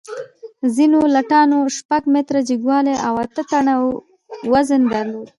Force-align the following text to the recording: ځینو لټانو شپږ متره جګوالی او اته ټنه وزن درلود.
ځینو 0.75 0.99
لټانو 1.15 1.59
شپږ 1.77 2.03
متره 2.13 2.39
جګوالی 2.47 2.95
او 3.07 3.13
اته 3.25 3.41
ټنه 3.49 3.73
وزن 4.53 4.81
درلود. 4.91 5.27